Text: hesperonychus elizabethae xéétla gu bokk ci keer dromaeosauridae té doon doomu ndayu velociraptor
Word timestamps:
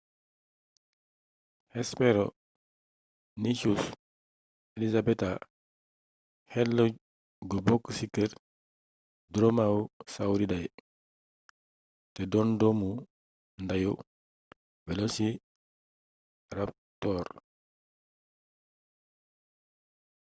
hesperonychus 1.73 3.81
elizabethae 4.75 5.35
xéétla 6.51 6.83
gu 7.49 7.57
bokk 7.67 7.85
ci 7.97 8.05
keer 8.13 8.31
dromaeosauridae 9.33 10.67
té 12.13 12.21
doon 12.31 12.49
doomu 12.59 12.89
ndayu 13.63 13.91
velociraptor 14.85 17.25